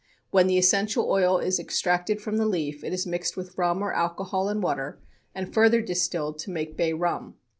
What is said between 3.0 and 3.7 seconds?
mixed with